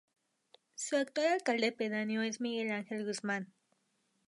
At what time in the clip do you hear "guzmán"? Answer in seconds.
3.05-3.53